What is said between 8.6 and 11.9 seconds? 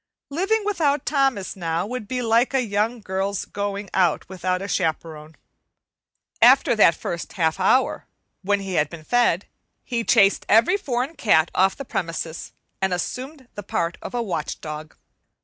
he had been fed, he chased every foreign cat off the